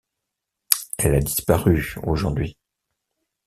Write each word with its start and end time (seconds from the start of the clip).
Elle 0.97 1.13
a 1.13 1.19
disparu 1.19 1.93
aujourd'hui. 2.01 2.57